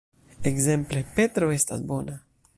[0.51, 2.19] Ekzemple: Petro estas bona.